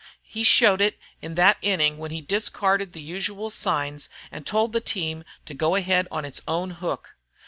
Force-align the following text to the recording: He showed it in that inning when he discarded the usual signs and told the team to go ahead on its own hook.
He 0.23 0.43
showed 0.43 0.81
it 0.81 0.97
in 1.21 1.35
that 1.35 1.59
inning 1.61 1.99
when 1.99 2.09
he 2.09 2.21
discarded 2.21 2.93
the 2.93 3.01
usual 3.03 3.51
signs 3.51 4.09
and 4.31 4.47
told 4.47 4.73
the 4.73 4.81
team 4.81 5.23
to 5.45 5.53
go 5.53 5.75
ahead 5.75 6.07
on 6.09 6.25
its 6.25 6.41
own 6.47 6.71
hook. 6.71 7.15